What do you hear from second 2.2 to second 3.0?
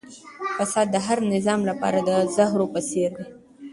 زهرو په